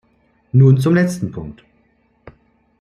[0.53, 1.63] Nun zum letzten Punkt.